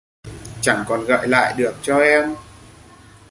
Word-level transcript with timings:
Chẳng 0.61 0.83
còn 0.87 1.05
gợi 1.05 1.27
lại 1.27 1.55
được 1.57 1.73
cho 1.83 1.99
em 1.99 2.35